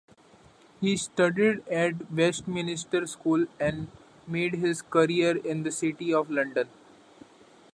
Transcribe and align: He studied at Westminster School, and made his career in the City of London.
He 0.79 0.97
studied 0.97 1.59
at 1.67 2.11
Westminster 2.11 3.05
School, 3.05 3.45
and 3.59 3.87
made 4.25 4.55
his 4.55 4.81
career 4.81 5.37
in 5.37 5.61
the 5.61 5.69
City 5.71 6.11
of 6.11 6.31
London. 6.31 6.67